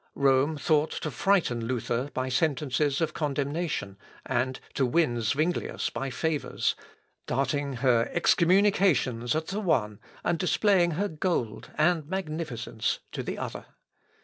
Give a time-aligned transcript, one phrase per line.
[0.15, 6.73] Rome thought to frighten Luther by sentences of condemnation, and to win Zuinglius by favours
[7.27, 13.67] darting her excommunications at the one, and displaying her gold and magnificence to the other.